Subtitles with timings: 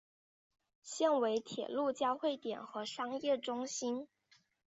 [0.81, 4.07] 现为铁路交会点和商业中心。